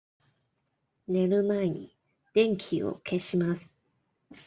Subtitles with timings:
[1.07, 1.95] 寝る前に
[2.33, 3.79] 電気を消します。